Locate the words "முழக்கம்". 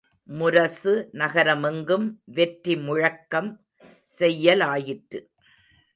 2.77-3.49